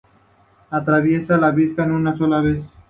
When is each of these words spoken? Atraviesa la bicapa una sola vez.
Atraviesa 0.77 1.37
la 1.37 1.51
bicapa 1.51 1.91
una 1.91 2.17
sola 2.17 2.41
vez. 2.41 2.65